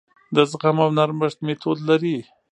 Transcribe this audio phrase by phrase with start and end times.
[0.35, 2.17] د زغم او نرمښت میتود لري.